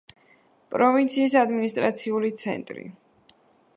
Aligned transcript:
პროვინციის 0.75 1.35
ადმინისტრაციული 1.43 2.33
ცენტრი. 2.43 2.89